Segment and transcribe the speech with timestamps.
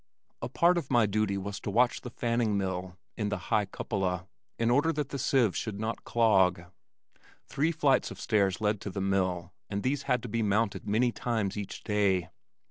[0.41, 4.27] A part of my duty was to watch the fanning mill (in the high cupola)
[4.57, 6.63] in order that the sieves should not clog.
[7.45, 11.11] Three flights of stairs led to the mill and these had to be mounted many
[11.11, 12.29] times each day.